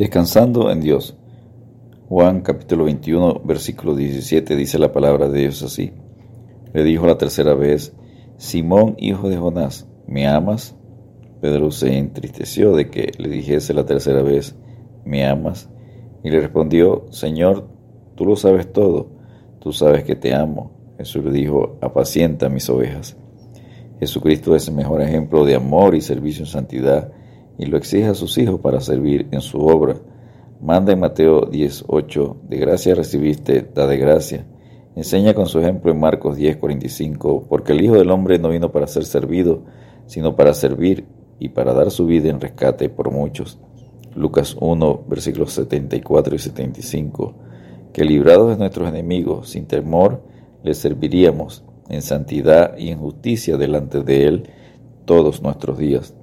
Descansando 0.00 0.70
en 0.70 0.80
Dios. 0.80 1.14
Juan 2.08 2.40
capítulo 2.40 2.84
21, 2.84 3.42
versículo 3.44 3.94
17 3.94 4.56
dice 4.56 4.78
la 4.78 4.92
palabra 4.92 5.28
de 5.28 5.40
Dios 5.40 5.62
así. 5.62 5.92
Le 6.72 6.84
dijo 6.84 7.06
la 7.06 7.18
tercera 7.18 7.52
vez, 7.52 7.92
Simón, 8.38 8.94
hijo 8.96 9.28
de 9.28 9.36
Jonás, 9.36 9.86
¿me 10.06 10.26
amas? 10.26 10.74
Pedro 11.42 11.70
se 11.70 11.98
entristeció 11.98 12.74
de 12.74 12.88
que 12.88 13.12
le 13.18 13.28
dijese 13.28 13.74
la 13.74 13.84
tercera 13.84 14.22
vez, 14.22 14.56
¿me 15.04 15.26
amas? 15.26 15.68
Y 16.24 16.30
le 16.30 16.40
respondió, 16.40 17.04
Señor, 17.10 17.68
tú 18.14 18.24
lo 18.24 18.36
sabes 18.36 18.72
todo, 18.72 19.10
tú 19.58 19.74
sabes 19.74 20.04
que 20.04 20.16
te 20.16 20.34
amo. 20.34 20.94
Jesús 20.96 21.22
le 21.26 21.30
dijo, 21.30 21.76
apacienta 21.82 22.48
mis 22.48 22.70
ovejas. 22.70 23.18
Jesucristo 23.98 24.56
es 24.56 24.66
el 24.66 24.76
mejor 24.76 25.02
ejemplo 25.02 25.44
de 25.44 25.56
amor 25.56 25.94
y 25.94 26.00
servicio 26.00 26.44
en 26.44 26.50
santidad 26.50 27.12
y 27.58 27.66
lo 27.66 27.76
exige 27.76 28.06
a 28.06 28.14
sus 28.14 28.38
hijos 28.38 28.60
para 28.60 28.80
servir 28.80 29.28
en 29.30 29.40
su 29.40 29.58
obra. 29.58 29.96
Manda 30.60 30.92
en 30.92 31.00
Mateo 31.00 31.50
10:8, 31.50 32.36
de 32.48 32.58
gracia 32.58 32.94
recibiste, 32.94 33.66
da 33.74 33.86
de 33.86 33.96
gracia. 33.96 34.46
Enseña 34.96 35.34
con 35.34 35.46
su 35.46 35.60
ejemplo 35.60 35.90
en 35.92 36.00
Marcos 36.00 36.36
10:45, 36.36 37.46
porque 37.48 37.72
el 37.72 37.82
Hijo 37.82 37.94
del 37.94 38.10
Hombre 38.10 38.38
no 38.38 38.50
vino 38.50 38.72
para 38.72 38.86
ser 38.86 39.04
servido, 39.04 39.64
sino 40.06 40.36
para 40.36 40.52
servir 40.52 41.06
y 41.38 41.50
para 41.50 41.72
dar 41.72 41.90
su 41.90 42.06
vida 42.06 42.28
en 42.28 42.40
rescate 42.40 42.88
por 42.88 43.10
muchos. 43.10 43.58
Lucas 44.14 44.56
1, 44.60 45.04
versículos 45.08 45.52
74 45.52 46.34
y 46.34 46.38
75, 46.38 47.34
que 47.92 48.04
librados 48.04 48.50
de 48.50 48.56
nuestros 48.56 48.88
enemigos, 48.88 49.50
sin 49.50 49.66
temor, 49.66 50.22
les 50.62 50.78
serviríamos 50.78 51.64
en 51.88 52.02
santidad 52.02 52.76
y 52.76 52.90
en 52.90 52.98
justicia 52.98 53.56
delante 53.56 54.02
de 54.02 54.26
Él 54.26 54.50
todos 55.04 55.42
nuestros 55.42 55.78
días. 55.78 56.14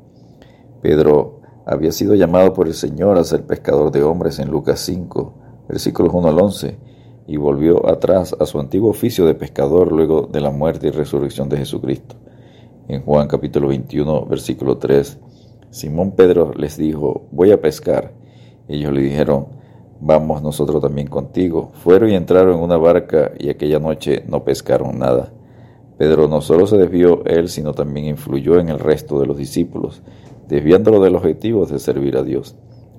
Pedro 0.88 1.42
había 1.66 1.92
sido 1.92 2.16
llamado 2.16 2.54
por 2.54 2.66
el 2.66 2.74
Señor 2.74 3.18
a 3.18 3.26
ser 3.26 3.46
pescador 3.46 3.92
de 3.92 4.04
hombres 4.04 4.40
en 4.40 4.50
Lucas 4.50 4.80
5, 4.86 5.34
versículos 5.68 6.14
1 6.14 6.30
al 6.30 6.40
11, 6.40 6.78
y 7.28 7.36
volvió 7.36 7.90
atrás 7.90 8.34
a 8.40 8.46
su 8.46 8.58
antiguo 8.58 8.92
oficio 8.92 9.26
de 9.26 9.36
pescador 9.36 9.92
luego 9.92 10.30
de 10.32 10.40
la 10.40 10.50
muerte 10.50 10.88
y 10.88 10.92
resurrección 10.92 11.50
de 11.50 11.58
Jesucristo. 11.58 12.16
En 12.88 13.02
Juan 13.02 13.28
capítulo 13.28 13.68
21, 13.68 14.28
versículo 14.28 14.78
3, 14.78 15.20
Simón 15.72 16.12
Pedro 16.12 16.54
les 16.56 16.78
dijo, 16.78 17.28
voy 17.32 17.52
a 17.52 17.60
pescar. 17.60 18.14
Ellos 18.70 18.94
le 18.94 19.02
dijeron, 19.02 19.48
vamos 20.00 20.42
nosotros 20.42 20.82
también 20.82 21.08
contigo. 21.08 21.72
Fueron 21.84 22.12
y 22.12 22.16
entraron 22.16 22.60
en 22.60 22.64
una 22.64 22.78
barca 22.78 23.34
y 23.38 23.50
aquella 23.50 23.80
noche 23.80 24.24
no 24.26 24.46
pescaron 24.46 24.98
nada. 24.98 25.34
Pedro 25.98 26.28
no 26.28 26.42
solo 26.42 26.68
se 26.68 26.78
desvió 26.78 27.24
él, 27.26 27.50
sino 27.50 27.74
también 27.74 28.06
influyó 28.06 28.60
en 28.60 28.70
el 28.70 28.80
resto 28.80 29.20
de 29.20 29.26
los 29.26 29.38
discípulos 29.38 30.02
desviándolo 30.48 31.02
del 31.02 31.16
objetivo 31.16 31.66
de 31.66 31.80
servir 31.80 32.18
a 32.18 32.24
Dios. 32.24 32.56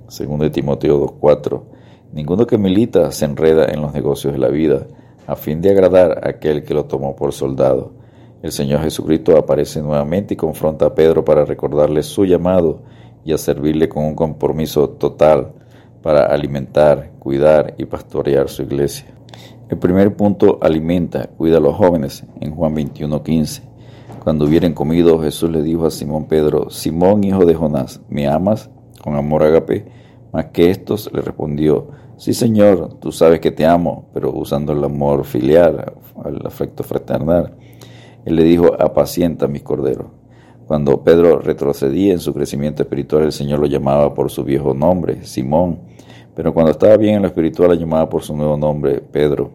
Segundo 0.08 0.44
de 0.44 0.50
Timoteo 0.50 1.00
2.4. 1.00 1.62
Ninguno 2.12 2.46
que 2.46 2.58
milita 2.58 3.10
se 3.12 3.24
enreda 3.24 3.66
en 3.66 3.82
los 3.82 3.92
negocios 3.92 4.32
de 4.32 4.38
la 4.38 4.48
vida, 4.48 4.86
a 5.26 5.36
fin 5.36 5.60
de 5.60 5.70
agradar 5.70 6.20
a 6.24 6.30
aquel 6.30 6.62
que 6.62 6.74
lo 6.74 6.84
tomó 6.84 7.14
por 7.16 7.32
soldado. 7.32 7.92
El 8.42 8.52
Señor 8.52 8.80
Jesucristo 8.80 9.36
aparece 9.36 9.82
nuevamente 9.82 10.34
y 10.34 10.36
confronta 10.36 10.86
a 10.86 10.94
Pedro 10.94 11.24
para 11.24 11.44
recordarle 11.44 12.02
su 12.02 12.24
llamado 12.24 12.82
y 13.24 13.32
a 13.32 13.38
servirle 13.38 13.88
con 13.88 14.04
un 14.04 14.14
compromiso 14.14 14.90
total 14.90 15.52
para 16.02 16.26
alimentar, 16.26 17.10
cuidar 17.18 17.74
y 17.76 17.84
pastorear 17.84 18.48
su 18.48 18.62
iglesia. 18.62 19.17
El 19.68 19.78
primer 19.78 20.16
punto 20.16 20.58
alimenta, 20.62 21.28
cuida 21.28 21.58
a 21.58 21.60
los 21.60 21.76
jóvenes 21.76 22.24
en 22.40 22.54
Juan 22.54 22.74
21.15. 22.74 23.62
Cuando 24.22 24.46
hubieran 24.46 24.72
comido, 24.72 25.20
Jesús 25.20 25.50
le 25.50 25.62
dijo 25.62 25.86
a 25.86 25.90
Simón 25.90 26.26
Pedro, 26.26 26.70
Simón, 26.70 27.24
hijo 27.24 27.44
de 27.44 27.54
Jonás, 27.54 28.00
¿me 28.08 28.26
amas? 28.26 28.70
Con 29.02 29.14
amor 29.14 29.42
agape. 29.42 29.86
Más 30.32 30.46
que 30.46 30.70
estos 30.70 31.10
le 31.12 31.22
respondió, 31.22 31.88
Sí, 32.18 32.34
Señor, 32.34 32.94
tú 32.94 33.12
sabes 33.12 33.38
que 33.38 33.52
te 33.52 33.64
amo, 33.64 34.08
pero 34.12 34.32
usando 34.32 34.72
el 34.72 34.82
amor 34.82 35.24
filial, 35.24 35.92
el 36.24 36.44
afecto 36.44 36.82
fraternal. 36.82 37.54
Él 38.24 38.34
le 38.34 38.42
dijo, 38.42 38.74
apacienta 38.76 39.46
mis 39.46 39.62
corderos. 39.62 40.08
Cuando 40.66 41.04
Pedro 41.04 41.38
retrocedía 41.38 42.12
en 42.12 42.18
su 42.18 42.34
crecimiento 42.34 42.82
espiritual, 42.82 43.22
el 43.22 43.30
Señor 43.30 43.60
lo 43.60 43.66
llamaba 43.66 44.14
por 44.14 44.32
su 44.32 44.42
viejo 44.42 44.74
nombre, 44.74 45.24
Simón. 45.24 45.78
Pero 46.34 46.52
cuando 46.52 46.72
estaba 46.72 46.96
bien 46.96 47.14
en 47.14 47.22
lo 47.22 47.28
espiritual, 47.28 47.68
lo 47.68 47.74
llamaba 47.74 48.08
por 48.08 48.24
su 48.24 48.34
nuevo 48.34 48.56
nombre, 48.56 49.00
Pedro. 49.00 49.52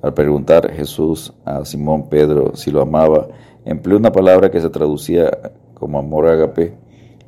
Al 0.00 0.14
preguntar 0.14 0.72
Jesús 0.72 1.32
a 1.44 1.64
Simón 1.64 2.08
Pedro 2.08 2.54
si 2.54 2.70
lo 2.70 2.82
amaba, 2.82 3.28
empleó 3.64 3.96
una 3.96 4.12
palabra 4.12 4.50
que 4.50 4.60
se 4.60 4.70
traducía 4.70 5.30
como 5.74 5.98
amor 5.98 6.28
ágape 6.28 6.74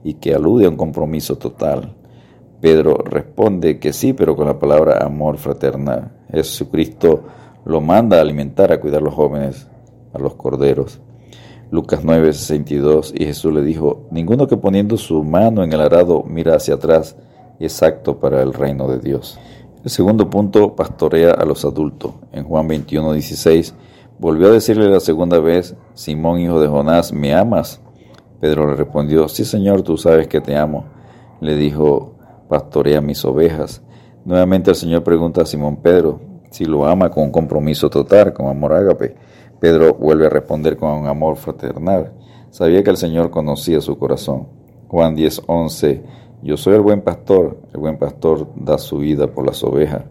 y 0.04 0.14
que 0.14 0.34
alude 0.34 0.66
a 0.66 0.68
un 0.68 0.76
compromiso 0.76 1.36
total. 1.36 1.94
Pedro 2.60 2.98
responde 3.04 3.78
que 3.78 3.92
sí, 3.92 4.12
pero 4.12 4.36
con 4.36 4.46
la 4.46 4.58
palabra 4.58 5.04
amor 5.04 5.38
fraternal. 5.38 6.12
Jesucristo 6.30 7.22
lo 7.64 7.80
manda 7.80 8.18
a 8.18 8.20
alimentar, 8.20 8.72
a 8.72 8.80
cuidar 8.80 9.00
a 9.00 9.04
los 9.04 9.14
jóvenes, 9.14 9.66
a 10.12 10.18
los 10.18 10.34
corderos. 10.34 11.00
Lucas 11.70 12.00
9, 12.02 12.32
62, 12.32 13.14
y 13.16 13.26
Jesús 13.26 13.52
le 13.52 13.62
dijo, 13.62 14.06
ninguno 14.10 14.46
que 14.46 14.56
poniendo 14.56 14.96
su 14.96 15.22
mano 15.22 15.62
en 15.62 15.72
el 15.72 15.80
arado 15.80 16.24
mira 16.26 16.56
hacia 16.56 16.74
atrás 16.74 17.16
es 17.60 17.82
apto 17.82 18.18
para 18.18 18.42
el 18.42 18.52
reino 18.52 18.88
de 18.88 18.98
Dios. 18.98 19.38
El 19.82 19.90
segundo 19.90 20.28
punto 20.28 20.74
pastorea 20.76 21.32
a 21.32 21.44
los 21.44 21.64
adultos. 21.64 22.12
En 22.32 22.44
Juan 22.44 22.68
21, 22.68 23.12
16, 23.14 23.74
Volvió 24.20 24.48
a 24.48 24.50
decirle 24.50 24.90
la 24.90 25.00
segunda 25.00 25.38
vez, 25.38 25.74
Simón, 25.94 26.40
hijo 26.40 26.60
de 26.60 26.68
Jonás, 26.68 27.10
¿me 27.10 27.32
amas? 27.32 27.80
Pedro 28.38 28.68
le 28.68 28.76
respondió, 28.76 29.26
sí, 29.28 29.46
Señor, 29.46 29.80
tú 29.80 29.96
sabes 29.96 30.28
que 30.28 30.42
te 30.42 30.54
amo. 30.54 30.84
Le 31.40 31.56
dijo, 31.56 32.16
pastorea 32.46 33.00
mis 33.00 33.24
ovejas. 33.24 33.80
Nuevamente 34.26 34.68
el 34.68 34.76
Señor 34.76 35.04
pregunta 35.04 35.40
a 35.40 35.46
Simón 35.46 35.76
Pedro 35.76 36.20
si 36.50 36.66
lo 36.66 36.84
ama 36.84 37.10
con 37.10 37.24
un 37.24 37.30
compromiso 37.30 37.88
total, 37.88 38.34
con 38.34 38.48
amor 38.48 38.74
ágape. 38.74 39.16
Pedro 39.58 39.94
vuelve 39.94 40.26
a 40.26 40.28
responder 40.28 40.76
con 40.76 40.90
un 40.90 41.06
amor 41.06 41.36
fraternal. 41.36 42.12
Sabía 42.50 42.84
que 42.84 42.90
el 42.90 42.98
Señor 42.98 43.30
conocía 43.30 43.80
su 43.80 43.96
corazón. 43.96 44.48
Juan 44.88 45.14
10, 45.14 45.44
11, 45.46 46.04
yo 46.42 46.56
soy 46.56 46.74
el 46.74 46.80
buen 46.80 47.02
pastor, 47.02 47.58
el 47.72 47.80
buen 47.80 47.98
pastor 47.98 48.48
da 48.56 48.78
su 48.78 48.98
vida 48.98 49.26
por 49.26 49.46
las 49.46 49.62
ovejas. 49.62 50.04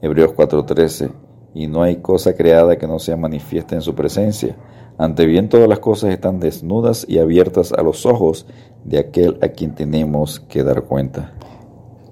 Hebreos 0.00 0.32
4:13, 0.34 1.10
y 1.54 1.66
no 1.66 1.82
hay 1.82 1.96
cosa 1.96 2.34
creada 2.34 2.78
que 2.78 2.86
no 2.86 2.98
sea 2.98 3.16
manifiesta 3.16 3.74
en 3.74 3.82
su 3.82 3.94
presencia. 3.94 4.56
Ante 4.96 5.26
bien 5.26 5.48
todas 5.48 5.68
las 5.68 5.80
cosas 5.80 6.10
están 6.10 6.40
desnudas 6.40 7.06
y 7.08 7.18
abiertas 7.18 7.72
a 7.72 7.82
los 7.82 8.06
ojos 8.06 8.46
de 8.84 8.98
aquel 8.98 9.38
a 9.42 9.48
quien 9.48 9.74
tenemos 9.74 10.40
que 10.40 10.62
dar 10.62 10.82
cuenta. 10.82 11.32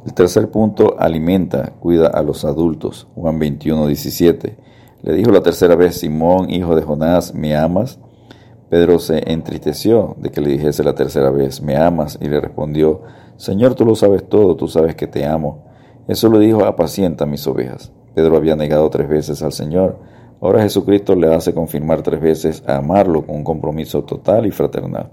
El 0.04 0.14
tercer 0.14 0.50
punto, 0.50 0.96
alimenta, 0.98 1.74
cuida 1.80 2.08
a 2.08 2.22
los 2.22 2.44
adultos. 2.44 3.06
Juan 3.14 3.38
21, 3.38 3.86
17. 3.86 4.56
Le 5.02 5.12
dijo 5.12 5.30
la 5.30 5.42
tercera 5.42 5.76
vez, 5.76 5.98
Simón, 5.98 6.50
hijo 6.50 6.74
de 6.74 6.82
Jonás, 6.82 7.34
¿me 7.34 7.54
amas? 7.54 8.00
Pedro 8.68 8.98
se 8.98 9.32
entristeció 9.32 10.14
de 10.18 10.30
que 10.30 10.40
le 10.40 10.50
dijese 10.50 10.84
la 10.84 10.94
tercera 10.94 11.30
vez, 11.30 11.62
¿me 11.62 11.76
amas? 11.76 12.18
Y 12.20 12.28
le 12.28 12.40
respondió, 12.40 13.02
Señor, 13.36 13.74
tú 13.74 13.86
lo 13.86 13.94
sabes 13.94 14.28
todo, 14.28 14.56
tú 14.56 14.68
sabes 14.68 14.94
que 14.94 15.06
te 15.06 15.24
amo. 15.24 15.64
Eso 16.06 16.30
le 16.30 16.38
dijo, 16.38 16.64
apacienta 16.64 17.24
mis 17.24 17.46
ovejas. 17.46 17.92
Pedro 18.14 18.36
había 18.36 18.56
negado 18.56 18.90
tres 18.90 19.08
veces 19.08 19.42
al 19.42 19.52
Señor. 19.52 19.98
Ahora 20.40 20.62
Jesucristo 20.62 21.14
le 21.14 21.34
hace 21.34 21.54
confirmar 21.54 22.02
tres 22.02 22.20
veces 22.20 22.62
a 22.66 22.76
amarlo 22.76 23.24
con 23.24 23.36
un 23.36 23.44
compromiso 23.44 24.04
total 24.04 24.44
y 24.46 24.50
fraternal. 24.50 25.10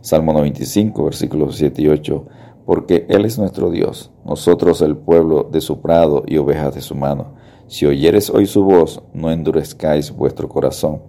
Salmo 0.00 0.32
95, 0.32 1.04
versículos 1.04 1.56
7 1.56 1.82
y 1.82 1.88
8. 1.88 2.26
Porque 2.66 3.06
Él 3.08 3.24
es 3.24 3.38
nuestro 3.38 3.70
Dios, 3.70 4.10
nosotros 4.24 4.82
el 4.82 4.96
pueblo 4.96 5.44
de 5.44 5.60
su 5.60 5.80
prado 5.80 6.24
y 6.26 6.38
ovejas 6.38 6.74
de 6.74 6.80
su 6.80 6.94
mano. 6.94 7.34
Si 7.66 7.86
oyeres 7.86 8.30
hoy 8.30 8.46
su 8.46 8.64
voz, 8.64 9.02
no 9.12 9.30
endurezcáis 9.30 10.10
vuestro 10.10 10.48
corazón. 10.48 11.02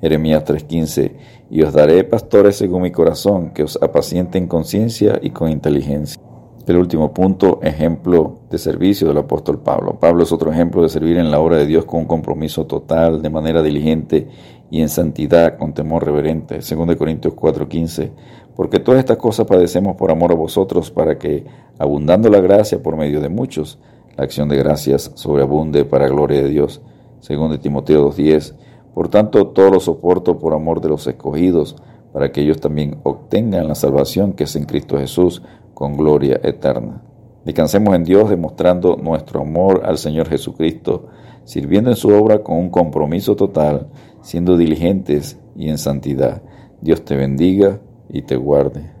Jeremías 0.00 0.44
3:15. 0.44 1.16
Y 1.50 1.62
os 1.62 1.72
daré 1.72 2.04
pastores 2.04 2.56
según 2.56 2.82
mi 2.82 2.90
corazón, 2.90 3.50
que 3.50 3.62
os 3.62 3.78
apacienten 3.82 4.46
con 4.46 4.64
ciencia 4.64 5.18
y 5.20 5.30
con 5.30 5.50
inteligencia. 5.50 6.20
El 6.66 6.76
último 6.76 7.12
punto, 7.12 7.58
ejemplo 7.62 8.40
de 8.50 8.58
servicio 8.58 9.08
del 9.08 9.18
apóstol 9.18 9.60
Pablo. 9.60 9.98
Pablo 9.98 10.22
es 10.22 10.30
otro 10.30 10.52
ejemplo 10.52 10.82
de 10.82 10.88
servir 10.88 11.16
en 11.16 11.30
la 11.30 11.40
obra 11.40 11.56
de 11.56 11.66
Dios 11.66 11.84
con 11.84 12.00
un 12.00 12.06
compromiso 12.06 12.66
total, 12.66 13.22
de 13.22 13.30
manera 13.30 13.62
diligente 13.62 14.28
y 14.70 14.80
en 14.80 14.88
santidad, 14.88 15.56
con 15.58 15.72
temor 15.72 16.04
reverente. 16.04 16.60
2 16.60 16.96
Corintios 16.96 17.34
4:15. 17.34 18.12
Porque 18.54 18.78
todas 18.78 19.00
estas 19.00 19.16
cosas 19.16 19.46
padecemos 19.46 19.96
por 19.96 20.10
amor 20.10 20.32
a 20.32 20.36
vosotros, 20.36 20.90
para 20.90 21.18
que, 21.18 21.44
abundando 21.78 22.28
la 22.28 22.40
gracia 22.40 22.80
por 22.82 22.96
medio 22.96 23.20
de 23.20 23.30
muchos, 23.30 23.78
la 24.16 24.24
acción 24.24 24.48
de 24.48 24.56
gracias 24.56 25.10
sobreabunde 25.14 25.84
para 25.84 26.08
gloria 26.08 26.42
de 26.42 26.50
Dios. 26.50 26.82
2 27.26 27.58
Timoteo 27.60 28.04
2:10. 28.10 28.54
Por 28.94 29.08
tanto, 29.08 29.48
todo 29.48 29.70
lo 29.70 29.80
soporto 29.80 30.38
por 30.38 30.54
amor 30.54 30.80
de 30.80 30.88
los 30.88 31.06
escogidos, 31.06 31.76
para 32.12 32.32
que 32.32 32.42
ellos 32.42 32.60
también 32.60 32.98
obtengan 33.04 33.68
la 33.68 33.74
salvación 33.74 34.32
que 34.32 34.44
es 34.44 34.56
en 34.56 34.64
Cristo 34.64 34.98
Jesús 34.98 35.42
con 35.74 35.96
gloria 35.96 36.40
eterna. 36.42 37.02
Descansemos 37.44 37.94
en 37.94 38.04
Dios 38.04 38.28
demostrando 38.28 38.96
nuestro 38.96 39.40
amor 39.40 39.82
al 39.84 39.96
Señor 39.96 40.28
Jesucristo, 40.28 41.06
sirviendo 41.44 41.90
en 41.90 41.96
su 41.96 42.08
obra 42.10 42.42
con 42.42 42.58
un 42.58 42.70
compromiso 42.70 43.36
total, 43.36 43.88
siendo 44.20 44.56
diligentes 44.56 45.38
y 45.56 45.70
en 45.70 45.78
santidad. 45.78 46.42
Dios 46.80 47.04
te 47.04 47.16
bendiga 47.16 47.80
y 48.08 48.22
te 48.22 48.36
guarde. 48.36 48.99